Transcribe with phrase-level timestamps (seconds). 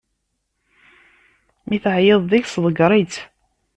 [1.67, 3.15] Mi teɛyiḍ deg-s ḍegger-itt.